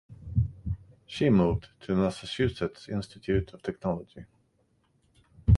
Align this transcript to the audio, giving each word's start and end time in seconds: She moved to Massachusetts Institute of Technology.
She 1.05 1.29
moved 1.29 1.67
to 1.81 1.95
Massachusetts 1.95 2.89
Institute 2.89 3.53
of 3.53 3.61
Technology. 3.61 4.25